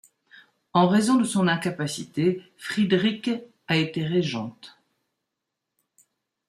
En 0.73 0.87
raison 0.87 1.13
de 1.15 1.23
son 1.23 1.47
incapacité, 1.47 2.41
Friederike 2.57 3.29
a 3.67 3.77
été 3.77 4.03
régente. 4.03 4.79